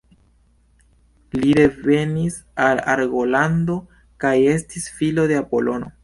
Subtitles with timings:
[1.41, 3.75] Li devenis el Argolando
[4.25, 5.91] kaj estis filo de Apolono.